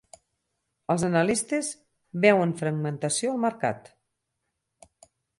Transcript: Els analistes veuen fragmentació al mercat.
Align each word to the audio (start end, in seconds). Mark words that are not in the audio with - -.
Els 0.93 1.03
analistes 1.09 1.67
veuen 2.25 2.53
fragmentació 2.61 3.33
al 3.35 3.43
mercat. 3.43 3.91